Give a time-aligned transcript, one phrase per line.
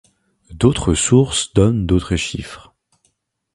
[0.49, 2.73] D'autres sources donnent d'autres chiffres.